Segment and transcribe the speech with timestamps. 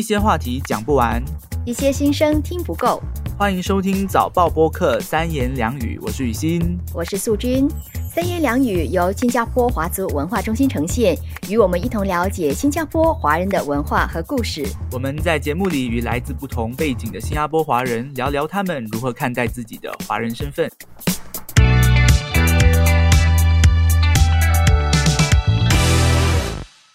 [0.00, 1.22] 一些话题讲不完，
[1.66, 3.02] 一些心声听不够。
[3.36, 7.68] 欢迎收听早报播客三言两语，我是雨欣，我是素君。
[8.10, 11.14] 三言两语由新加坡华族文化中心呈现，
[11.50, 14.66] 与我们一同了解新加坡华人的文化和故事。
[14.90, 20.66] 我们在节目里与来自不同背景的新加坡华人聊聊他们如何看待自己的华人身份。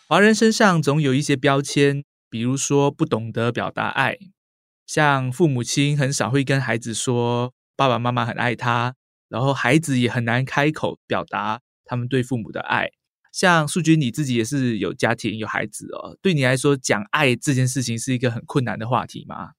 [0.07, 2.03] 华人身上总有一些标签，
[2.35, 4.17] 比如说不懂得表达爱，
[4.85, 8.93] 像父母亲很少会跟孩子说爸爸妈妈很爱他，
[9.29, 12.89] 然后孩子也很难开口表达他们对父母的爱。
[13.31, 19.51] 像素君你自己也是有家庭有孩子哦，对你来说讲爱这件事情是一个很困难的话题吗？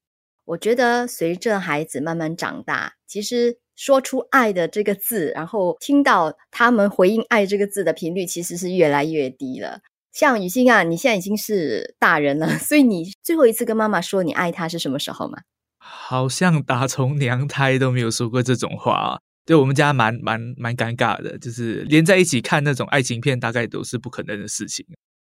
[0.45, 9.81] 我觉得随着孩子慢慢长大，其实说出“爱”的这个字，然后听到他们回应“爱”这个字的频率，其实是越来越低了。
[10.19, 15.37] 像雨欣啊，你现在已经是大人了， 所以你最后一次跟妈妈说你爱她是什么时候吗？
[15.79, 24.87] 好像打从娘胎都没有说过这种话，对我们家蛮蛮蛮尴尬的，就是连在一起看那种爱情片，大概都是不可能的事情。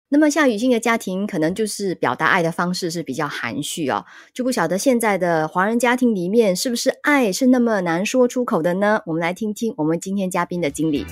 [0.10, 9.02] 那么像雨欣的家庭，可能就是表达爱的方式是比较含蓄哦，就不晓得现在的华人家庭里面是不是爱是那么难说出口的呢？
[9.06, 11.06] 我们来听听我们今天嘉宾的经历。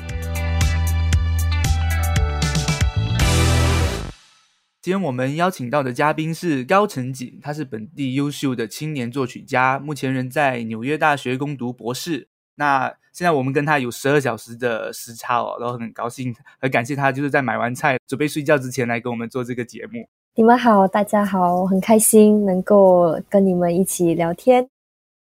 [4.82, 12.30] 今天我们邀请到的嘉宾是高成锦，他是本地优秀的青年作曲家，目前人在纽约大学攻读博士。
[12.56, 20.08] 那现在我们跟他有十二小时的时差哦，然后很高兴，很感谢他，就是在买完菜准备睡觉之前来跟我们做这个节目。
[20.36, 24.66] 你们好，大家好，很开心能够跟你们一起聊天。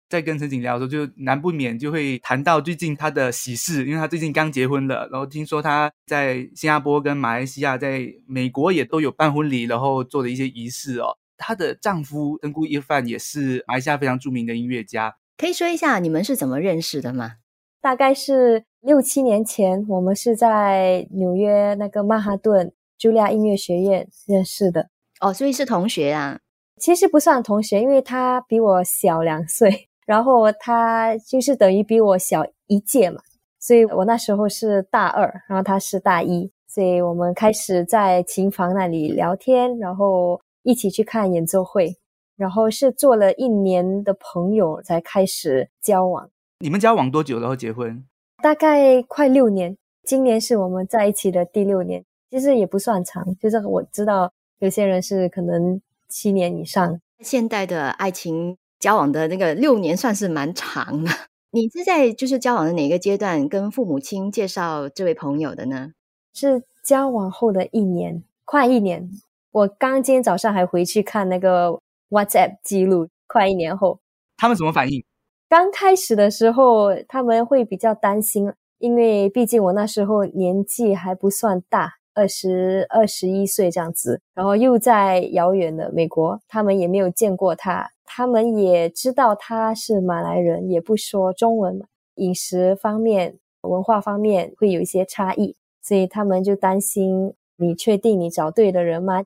[0.08, 11.16] 在跟陈景聊的时候，就难不免就会谈到最近他的喜事，因为他最近刚结婚了，然后听说他在新加坡跟马来西亚、在美国也都有办婚礼，然后做的一些仪式哦。
[11.36, 17.34] 她的丈夫登姑一范也是马来西亚非常著名的音乐家，可以说一下你们是怎么认识的吗？
[17.80, 24.88] 大概是六七年前，我们是在纽约那个曼哈顿茱莉亚音乐学院认识的。
[25.20, 26.40] 哦，所以是同学啊？
[26.80, 29.87] 其实不算同学，因为他比我小两岁。
[30.08, 33.20] 然后他就是等于比我小一届嘛，
[33.60, 41.94] 所以我那时候是大二，然后他是大一，所以我们开始在琴房那里聊天，然后一起去看演奏会，
[42.38, 46.30] 然后是做了一年的朋友才开始交往。
[46.60, 48.02] 你们交往多久然后结婚？
[48.42, 56.98] 大概快六年，今年是我们在一起的第六年，其实也不算长，就是我知道有些人是可能七年以上。
[57.20, 58.56] 现代的爱情。
[58.78, 61.10] 交往的那个六年算是蛮长的。
[61.50, 65.92] 你是在就是交往的哪个阶段跟父母亲介绍这位朋友的呢？
[66.34, 69.10] 是交往后的一年，快一年。
[69.50, 71.80] 我刚今天早上还回去看那个
[72.10, 73.98] WhatsApp 记录，快一年后，
[74.36, 75.04] 他们什么反应？
[75.48, 87.88] 刚开始的时候他们会比较担心，因为毕竟我那时候年纪还不算大，二十二十一岁这样子，然后又在遥远的美国，他们也没有见过他。
[88.04, 91.80] 他们也知道他是马来人，也不说中文。
[92.16, 99.22] 饮食方面、文化方面会有一些差异，所以他们就担心你确定你找对的人吗？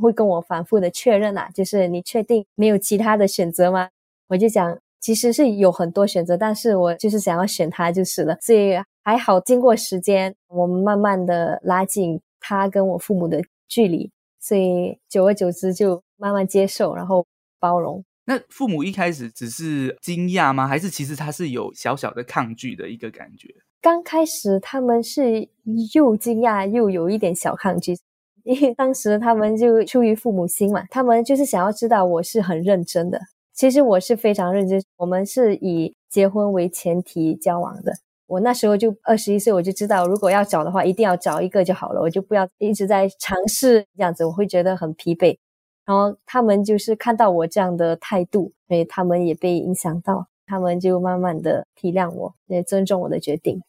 [0.00, 3.90] 会跟我反复的确认啊，就是你确定没有其他的选择吗？
[4.28, 8.36] 我就讲其实是有很多选择，但是我就是想要选他就是了。
[8.40, 17.24] 所以还好，经过时间，我们慢慢的拉近他跟我父母的距离，所以久而久之就慢慢接受，然后
[17.58, 18.04] 包容。
[18.24, 20.68] 那父母一开始只是惊讶吗？
[20.68, 23.48] 还是其实他是有小小的抗拒的一个感觉？
[23.80, 25.48] 刚开始他们是
[25.92, 27.98] 又惊讶又有一点小抗拒，
[28.44, 33.20] 因为当时他们就出于父母心嘛，他们就是想要知道我是很认真的。
[33.52, 37.92] 其实我是非常认真，我们是以结婚为前提交往的。
[38.32, 45.36] 我那时候就二十一岁，我就知道如果要找的话，一定要找一个就好了，我就不要一直在尝试这样子，我会觉得很疲惫。
[45.84, 53.60] 然后他们就是看到我这样的态度，所以他们也被影响到，他们就慢慢的体谅我，也尊重我的决定。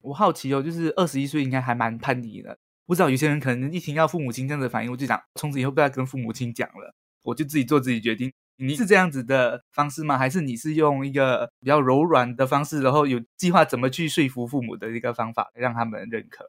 [0.00, 8.32] 我好奇哦，就是二十一岁应该还蛮叛逆的，不知道有些人可能一听到父母亲这样的反应，我就想从此以后不要跟父母亲讲了，我就自己做自己决定。
[8.58, 10.18] 你是这样子的方式吗？
[10.18, 16.44] 还是你是用一个比较柔软的方式，然后有计划怎么去说服父母的一个方法，让他们认可？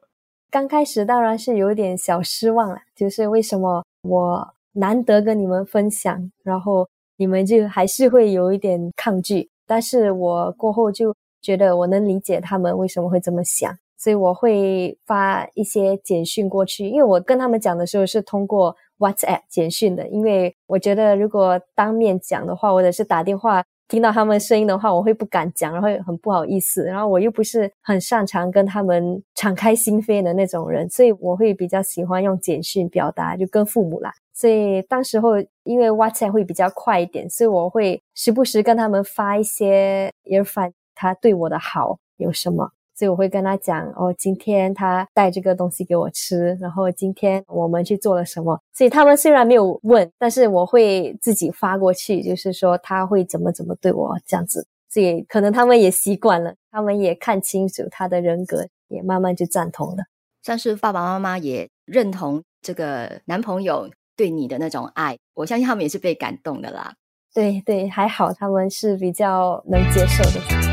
[0.50, 4.54] 刚开始当然是有点小失望了，就是为什么我。
[4.74, 11.12] 难得跟你们分享，然后你们就还是会有一点抗拒，但是我过后就
[11.42, 34.12] 觉得我能理解他们为什么会这么想，所以我会发一些简讯过去，因为我跟他们讲的时候是通过 WhatsApp 简讯的，因为我觉得如果当面讲的话，或者是打电话听到他们声音的话，我会不敢讲，然后很不好意思，然后我又不是很擅长跟他们敞开心扉的那种人，所以我会比较喜欢用简讯表达，就跟父母啦。
[34.32, 35.32] 所以当时候
[35.64, 42.70] 因为 WhatsApp 会比较快一点，所以我会时不时跟他们发一些 Irfan 他对我的好有什么。
[43.00, 48.60] 所以我会跟他讲哦，今天他带这个东西给我吃，然后今天我们去做了什么。
[48.74, 54.66] 所以他们虽然没有问，但是我会自己发过去，就是说他会怎么怎么对我这样子。
[54.90, 60.04] 所以可能他们也习惯了，他们也看清楚他的人格，也慢慢就赞同了。
[60.42, 66.92] 算是爸爸妈妈也认同这个男朋友对你的那种爱，我相信他们也是被感动的啦。
[67.32, 70.69] 对对，还好他们是比较能接受的。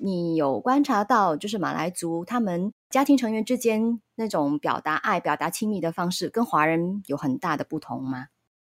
[0.00, 8.26] 你有观察到，就是马来族他们家庭成员之间那种表达爱、表达亲密的方式，跟华人有很大的不同吗？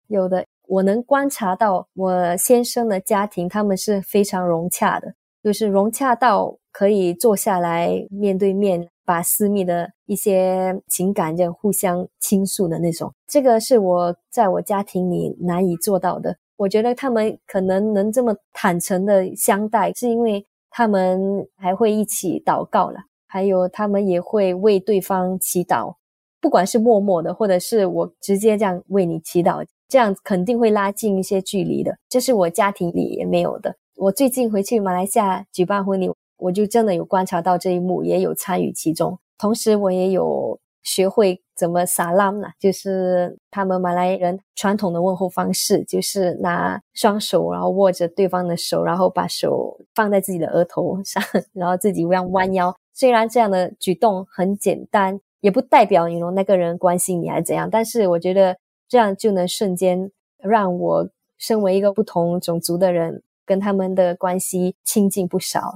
[0.09, 13.13] 有的，我能观察到我先生的家庭，他们是非常融洽的，就是融洽到可以坐下来面对面，把私密的一些情感就互相倾诉的那种。
[13.29, 16.37] 这个是我在我家庭里难以做到的。
[16.57, 20.45] 我觉得他们可能能这么坦诚的相待，是因为。
[20.71, 25.97] 他们还会一起祷告了，还有他们也会为对方祈祷，
[26.41, 31.99] 不管是默默的，或者是我直接这样为你祈祷，这样肯定会拉近一些距离的。
[32.09, 33.77] 这是我家庭里也没有的。
[33.97, 41.43] 我最近回去马来西亚举办婚礼，我就真的有观察到这一幕，也有参与其中，同时我也有学会。
[41.57, 42.49] 怎么撒浪呢？
[42.59, 51.23] 就是他们马来人传统的问候方式，就是拿双手，然后握着对方的手，然后把手放在自己的额头上，
[51.53, 52.75] 然后自己这样弯腰。
[52.95, 58.57] 虽然这样的举动很简单，也不代表你说那个人关心你还是怎样，但是我觉得
[58.89, 61.07] 这样就能瞬间让我
[61.37, 65.75] 身为一个不同种族的人，跟他们的关系亲近不少。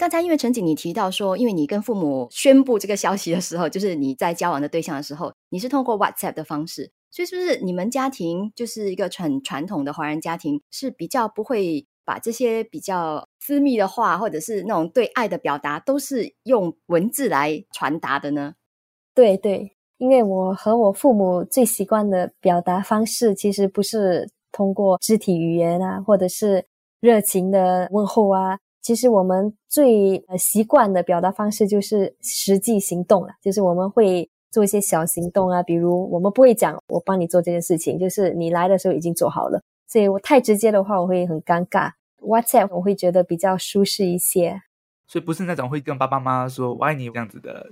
[0.00, 18.54] 刚才因为陈景你提到说，因为你跟父母宣布这个消息的时候，就是你在交往的对象的时候，你是通过 WhatsApp 的方式，所以是不是你们家庭就是一个很传统的华人家庭，是比较不会把这些比较私密的话，或者是那种对爱的表达，都是用文字来传达的呢？
[19.14, 26.64] 对对，因为我和我父母最习惯的表达方式，其实不是通过肢体语言啊，或者是
[27.02, 28.60] 热情的问候啊。
[28.82, 41.92] 其实我们最呃习惯的表达方式就是实际行动了，就是我们会做一些小行动啊，比如我们不会讲我帮你做这件事情，就是你来的时候已经做好了，所以我太直接的话我会很尴尬。
[42.22, 44.62] WhatsApp 我会觉得比较舒适一些，
[45.06, 47.70] 所以不是那种会跟爸爸妈妈说我爱你这样子的，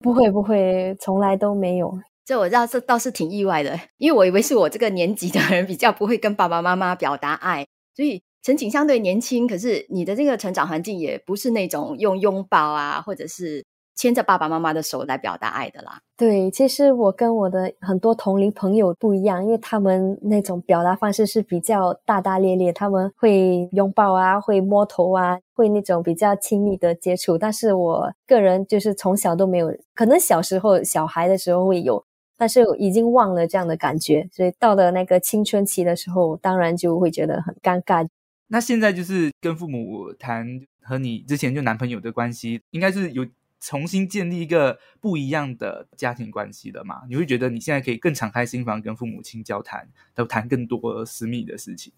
[0.00, 1.96] 不会不会，从来都没有。
[2.24, 8.20] 这我知道，这倒是挺意外的，因为我以为是我这个年纪的人比较不会跟爸爸妈妈表达爱，所以。
[8.42, 13.62] 陈景相对年轻，可是你的这个成长环境也不是那种用拥抱啊，或者是
[13.94, 16.00] 牵着爸爸妈妈的手来表达爱的啦。
[16.16, 27.36] 对，其实我跟我的很多同龄朋友不一样，因为他们那种表达方式是比较大大咧咧，他们会拥抱啊，会摸头啊，会那种比较亲密的接触。
[27.36, 32.02] 但是我个人就是从小都没有，可能小时候小孩的时候会有，
[32.38, 34.26] 但是已经忘了这样的感觉。
[34.32, 38.08] 所以到了那个青春期的时候，当然就会觉得很尴尬。
[38.52, 43.24] 那现在就是跟父母谈和你之前就男朋友的关系，应该是有
[43.60, 47.02] 重新建立一个不一样的家庭关系了嘛？
[47.08, 51.92] 你会觉得你现在可以更敞开心房跟父母亲交谈，都谈更多私密的事情？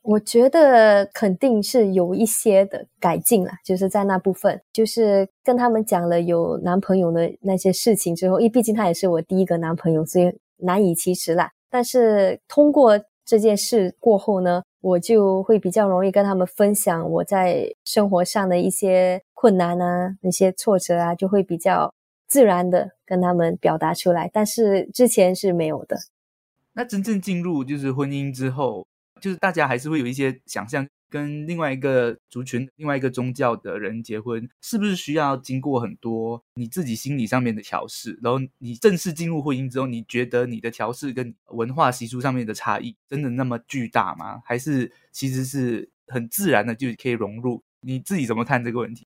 [0.00, 11.50] 我觉得肯定是有一些的改进了，就是在那部分，就是跟他们讲了有男朋友的那些事情之后，因为毕竟他也是我第一个男朋友，所以难以启齿啦。
[11.68, 14.62] 但是通过这件事过后呢？
[14.82, 21.94] 我就会比较容易跟他们分享我在生活上的一些困难啊，那些挫折啊，就会比较
[22.26, 24.28] 自然的跟他们表达出来。
[24.30, 25.96] 但是之前是没有的。
[26.74, 28.86] 那真正进入就是婚姻之后，
[29.20, 30.86] 就是大家还是会有一些想象。
[31.12, 38.18] 跟另外一个族群、另外一个宗教的人结婚，是不是需要经过很多你自己心理上面的调试？
[38.22, 44.40] 然后你正式进入婚姻之后，你觉得你的调试跟文化习俗上面的差异真的那么巨大吗？
[44.46, 47.62] 还是其实是很自然的就可以融入？
[47.82, 49.06] 你自己怎么看这个问题？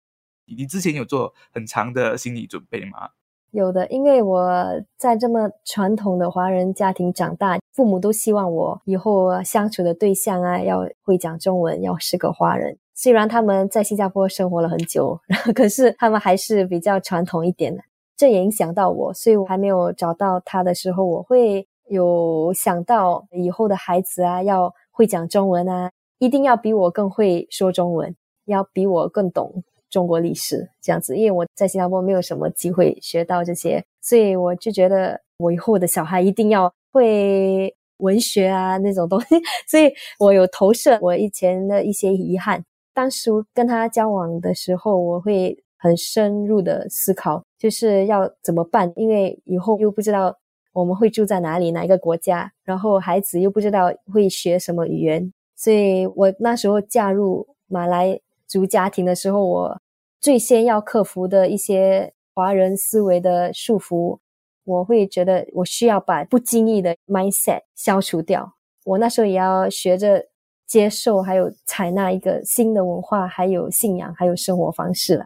[0.46, 3.10] 你之前有做很长的心理准备吗？
[3.52, 12.78] 有的，因为我在这么传统的华人家庭长大，父母都希望我以后相处的对象啊，要会讲中文，要是个华人。
[12.94, 15.18] 虽然他们在新加坡生活了很久，
[15.54, 17.82] 可是他们还是比较传统一点的。
[18.14, 28.14] 这也影响到我，所以我还没有找到他的时候，我会有想到以后的孩子啊，要会讲中文啊，一定要比我更会说中文，
[28.44, 31.16] 要比我更懂中国历史这样子。
[31.16, 39.28] 因为我在新加坡没有什么机会学到这些，所以我就觉得我以后的小孩一定要会文学啊那种东西。
[39.66, 42.64] 所以我有投射我以前的一些遗憾。
[42.94, 45.58] 当时跟他交往的时候，我会。
[45.84, 48.92] 很深入的思考，就是要怎么办？
[48.94, 50.32] 因为以后又不知道
[50.72, 59.80] 我们会住在哪里，哪一个国家，然后孩子又不知道会学什么语言，所以我那时候嫁入马来族家庭的时候，我
[60.20, 64.20] 最先要克服的一些华人思维的束缚，
[64.64, 68.54] 我会觉得我需要把不经意的 mindset 消除掉。
[68.84, 70.24] 我那时候也要学着
[70.66, 75.24] 接受，还有采纳一个新的文化，还有信仰，还有生活方式了。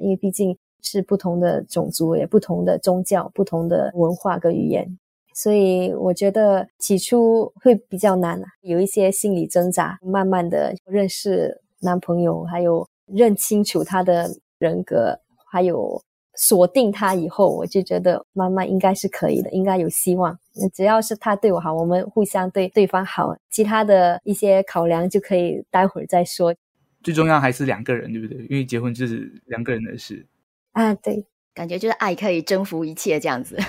[0.00, 4.98] 因为毕竟是不同的种族，也不同的宗教，不同的文化跟语言，
[5.34, 9.98] 所以我觉得起初会比较难，有一些心理挣扎。
[10.02, 15.18] 慢慢的认识男朋友，还有认清楚他的人格，
[15.50, 16.02] 还有
[16.34, 20.38] 锁定他以后，我就觉得妈妈应该是可以的，应该有希望。
[20.72, 26.54] 只要是他对我好，我们互相对对方好，其他的一些考量就可以待会儿再说。
[27.02, 28.38] 最重要还是两个人，对不对？
[28.48, 30.26] 因为结婚就是两个人的事
[30.72, 30.94] 啊。
[30.94, 33.56] 对，感觉就是爱可以征服一切这样子。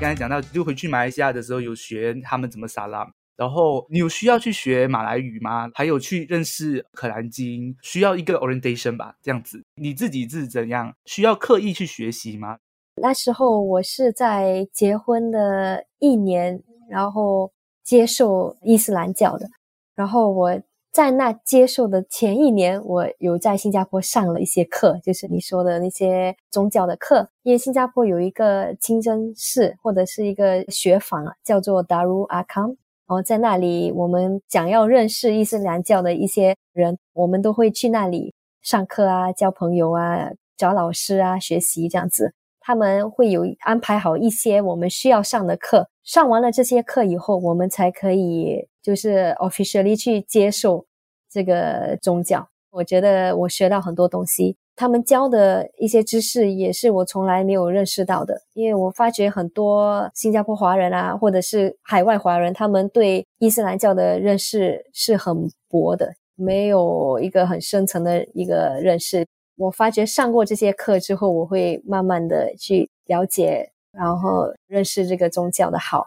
[0.00, 3.04] 刚才讲到，就回去马来西亚的时候有学他们怎么撒拉，
[3.38, 5.70] 然后你有需要去学马来语吗？
[5.72, 9.14] 还有去认识可兰经，需要一个 orientation 吧？
[9.22, 10.92] 这样子，你自己是怎样？
[11.06, 12.58] 需要刻意去学习吗？
[13.00, 17.52] 那时候我是在结婚的一年，然后
[17.82, 19.48] 接受伊斯兰教的，
[19.94, 20.60] 然后我。
[20.90, 27.28] 在那接受的前一年，我有在新加坡上了一些课，就是你说的那些宗教的课。
[27.42, 32.76] 因为新加坡有一个清真寺或者是一个学坊，叫做 Darul Akam。
[33.08, 42.34] 然后在那里，我们想要认识伊斯兰教的一些人，我们都会去那里上课啊，交朋友啊，找老师啊，学习这样子。
[42.60, 50.84] 他们会有安排好一些我们需要上的课，上完了这些课以后，我们才可以就是 officially 去接受。
[51.30, 54.56] 这个宗教，我觉得我学到很多东西。
[54.78, 58.40] 他们教的一些知识也是我从来没有认识到的。
[58.54, 69.26] 因为我发觉很多新加坡华人啊，或者是海外华人，他们对伊斯兰教的认识是很薄的，没有一个很深层的一个认识。
[69.56, 76.06] 我发觉上过这些课之后，我会慢慢的去了解，然后认识这个宗教的好。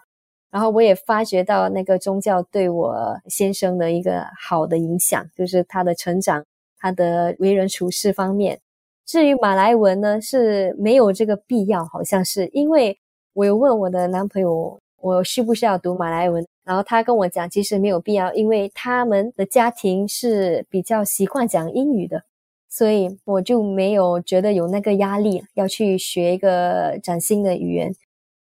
[0.49, 6.43] 然后我也发觉到那个宗教对我先生的一个好的影响，就是他的成长，
[6.81, 8.59] 他的为人处事方面。
[9.05, 12.97] 至于马来文呢，是没有这个必要，好像是因为
[13.33, 22.23] 我有问我的男朋友，我需不需要读马来文，然后他跟我讲，其实没有必要，因为他们的家庭是比较习惯讲英语的，
[22.69, 27.93] 所以我就没有觉得有那个压力要去学一个崭新的语言。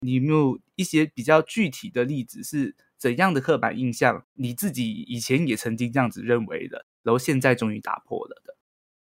[0.00, 2.42] 你有没有一些比较具体的例子？
[2.42, 4.24] 是怎样的刻板印象？
[4.34, 8.54] 你自己以前也曾经这样子认为的，然后现在终于打破了的。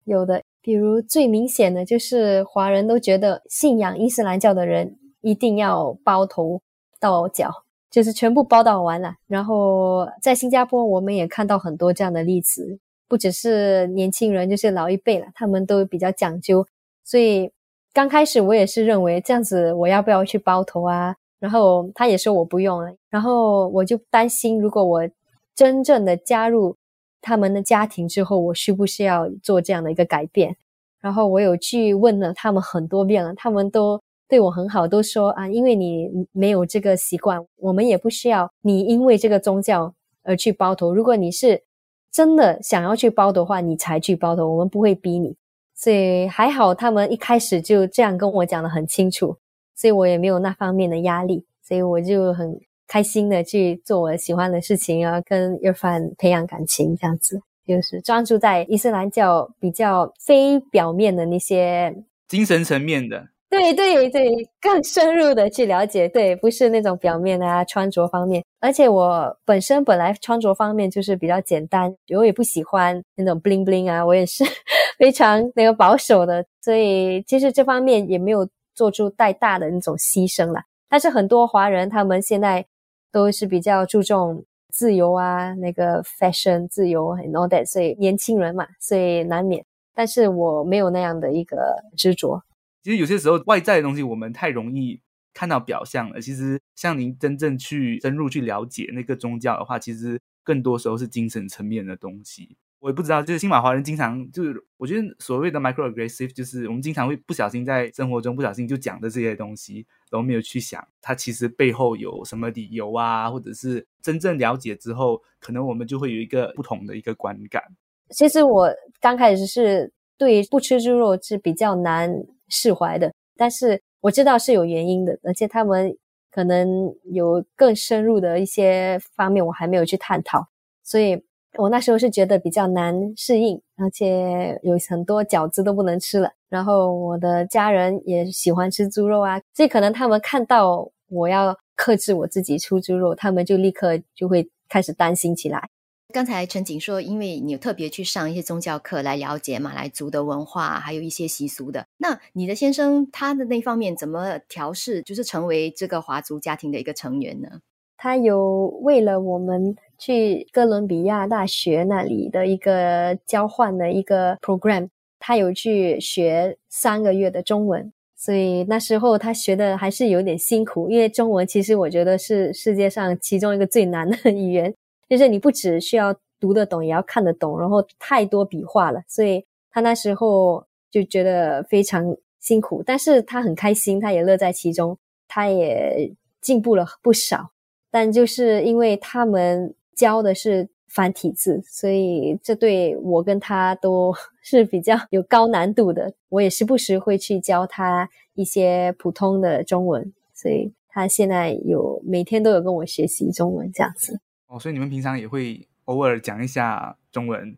[0.05, 6.61] 有的，比如最明显的就是华人都觉得信仰伊斯兰教的人一定要包头
[6.99, 7.51] 到脚，
[7.91, 9.15] 就是全部包到完了。
[9.29, 16.67] 然后在新加坡，我们也看到很多这样的例子，不只是年轻人，就是老一辈了，他们都比较讲究，
[17.05, 17.51] 所以。
[17.95, 21.15] 刚开始我也是认为这样子，我要不要去包头啊？
[21.39, 22.81] 然后他也说我不用，
[23.11, 25.07] 然后我就担心，如果我
[25.55, 26.75] 真正的加入
[27.23, 30.55] 他们的家庭之后，我需不需要做这样的一个改变？
[31.01, 40.95] 然后我有去问了他们很多遍了，他们都对我很好，都说啊，因为你没有这个习惯，我们也不需要你因为这个宗教而去包头。
[40.95, 41.63] 如果你是
[42.11, 45.37] 真的想要去包的话，你才去包头，我们不会逼你。
[45.75, 49.37] 所以还好，他们一开始就这样跟我讲的很清楚，
[49.75, 52.61] 所以我也没有那方面的压力，所以我就很
[52.93, 61.95] 开心的去做我喜欢的事情啊，跟约范培养感情，这样子就是专注在伊斯兰教比较非表面的那些
[62.29, 64.29] 精神层面的，对对对，
[64.61, 74.45] 更深入的去了解，对，不是那种表面啊穿着方面，而且我本身本来穿着方面就是比较简单，我也不喜欢那种 bling bling 啊，我也是。
[74.99, 80.61] 非常那个保守的，所以其实这方面也没有做出太大的那种牺牲了。
[80.89, 82.65] 但是很多华人他们现在
[83.13, 89.65] 都是比较注重自由啊，那个 fashion 自由很 all that，所以年轻人嘛，所以难免
[89.95, 92.43] 但是我没有那样的一个执着。
[92.83, 95.01] 其实有些时候外在的东西，我们太容易
[95.35, 96.21] 看到表象了。
[96.21, 102.57] 其实像您真正去深入去了解那个宗教的话，其实更多时候是精神层面的东西。
[102.81, 117.63] 我也不知道，就是新马华人经常就是，我觉得所谓的 microaggressive，就是我们经常会不小心在生活中不小心就讲的这些东西，都没有去想它其实背后有什么理由啊，或者是真正了解之后，可能我们就会有一个不同的一个观感。
[118.11, 122.15] 其实我刚开始是对不吃猪肉是比较难
[122.49, 125.97] 释怀的，但是我知道是有原因的，而且他们
[126.31, 130.47] 可能有更深入的一些方面，我还没有去探讨，
[130.85, 131.21] 所以。
[131.59, 136.33] 我那时候是觉得比较难适应，而且有很多饺子都不能吃了。
[136.53, 145.71] 然后我的家人也喜欢吃猪肉啊，所以可能他们看到我要克制我自己出猪肉，他们就立刻就会开始担心起来。
[146.13, 151.87] 刚才陈景说，因为你有特别去上一些宗教课来了解马来族的文化，还有一些习俗的。
[151.97, 157.49] 那你的先生他的那方面怎么调试，就是成为这个华族家庭的一个成员呢？
[157.97, 164.91] 他有为了我们去哥伦比亚大学那里的一个交换的一个 program，
[165.25, 174.75] 他有去学三个月的中文，所以那时候他学的还是有点辛苦，因为中文其实我觉得是世界上其中一个最难的语言，
[175.09, 184.99] 就是你不只需要读得懂，也要看得懂，然后太多笔画了，所以他那时候就觉得非常辛苦，但是他很开心，他也乐在其中，
[185.29, 187.53] 他也进步了不少。
[187.93, 196.13] 但就是因为他们教的是繁体字，所以这对我跟他都 是比较有高难度的。
[196.29, 204.21] 我也时不时会去教他一些普通的中文，所以他现在有每天都有跟我学习中文这样子。
[204.49, 207.57] 哦，所以你们平常也会偶尔讲一下中文？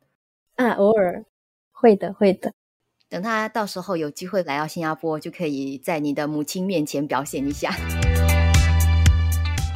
[0.55, 1.25] 啊，偶尔
[1.73, 2.53] 会的，会的。
[3.09, 7.73] 等他到时候有机会来到新加坡，就可以在你的母亲面前表现一下。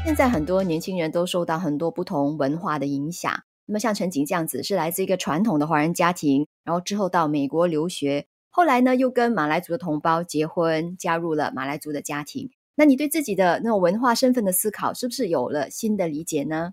[0.04, 3.42] 现在很多年轻人都受到很多不同文化的影响。
[3.68, 12.50] 那么像陈景这样子，是来自一个传统的华人家庭，然后之后到美国留学，后来呢又跟马来族的同胞结婚，加入了马来族的家庭。
[12.76, 16.72] 那你对自己的那种文化身份的思考，是不是有了新的理解呢？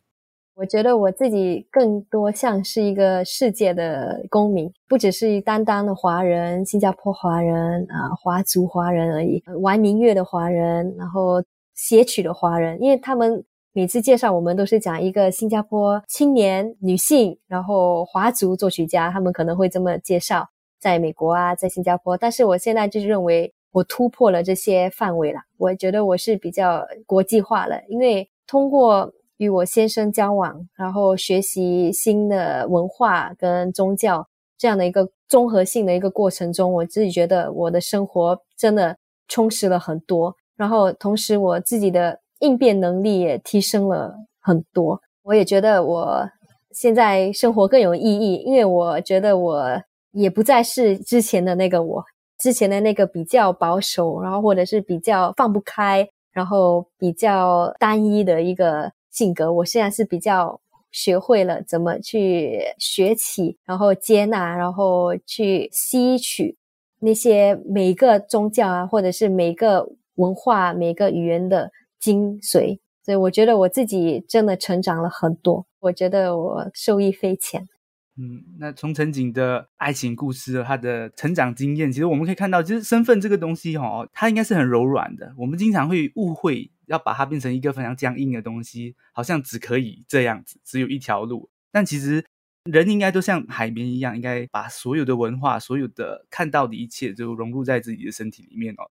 [0.56, 11.44] 我觉得我自己更多像是一个世界的公民，不只是单单的华人、新加坡华人啊、华族华人而已，玩民乐的华人，然后。
[11.78, 13.44] 写曲的华人，因为他们
[13.78, 20.48] 每次介绍我们都是讲一个新加坡青年女性，然后华族作曲家，他们可能会这么介绍，
[20.80, 22.16] 在美国啊，在新加坡。
[22.16, 34.26] 但是我现在就是认为我突破了这些范围了，我觉得我是比较国际化了，因为通过与我先生交往，然后学习新的文化跟宗教
[34.58, 38.96] 这样的一个综合性的一个过程中，我自己觉得我的生活真的
[39.28, 40.34] 充实了很多。
[40.56, 45.02] 然后，同时我自己的应变能力也提升了很多。
[45.24, 46.30] 我也觉得我
[46.72, 49.82] 现在生活更有意义，因为我觉得我
[50.12, 52.04] 也不再是之前的那个我，
[52.38, 59.52] 之前的那个比较保守，然后或者是比较放不开，然后比较单一的一个性格。
[59.52, 66.56] 我现在是比较学会了怎么去学起，然后接纳，然后去吸取
[67.00, 69.88] 那些每个宗教啊，或者是每个。
[70.16, 71.70] 文化每个语言的
[72.06, 75.66] 精髓，所以我觉得我自己真的成长了很多。
[75.80, 77.68] 我觉得我受益匪浅。
[78.16, 85.34] 嗯，那从陈景的爱情故事，他的成长经验，其实我们可以看到，其实身份这个东西，哈，它应该是很柔软的。
[85.36, 91.50] 我们经常会误会，要把它变成一个非常僵硬的东西，好像只可以这样子，只有一条路。
[91.72, 92.24] 但其实
[92.66, 98.90] 人应该都像海绵一样，应该把所有的文化、所有的看到的一切，就融入在自己的身体里面哦。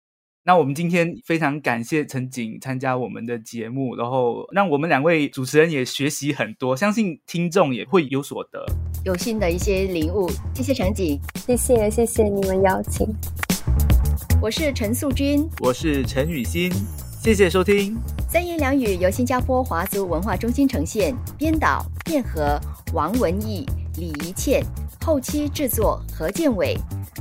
[0.44, 8.64] 那我们今天非常感谢陈景参加我们的节目，然后让我们两位主持人也学习很多，相信听众也会有所得，
[9.04, 10.30] 有新的一些领悟。
[10.54, 13.06] 谢谢陈景，谢谢谢谢你们邀请。
[14.40, 16.72] 我是陈素君，我是陈雨欣，
[17.20, 17.98] 谢谢收听。
[18.26, 22.58] 三言两语由新加坡华族文化中心呈现，编导卞和、
[22.94, 24.64] 王文义、李怡倩，
[25.04, 26.74] 后期制作何建伟。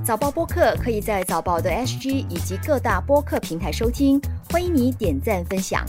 [0.04, 5.86] 早报播客可以在早报的 SG 以及各大播客平台收听，欢迎你点赞分享。